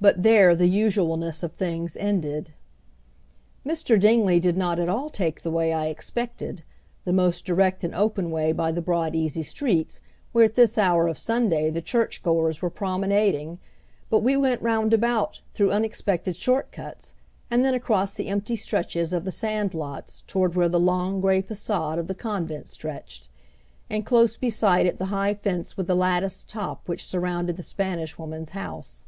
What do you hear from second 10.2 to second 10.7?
where at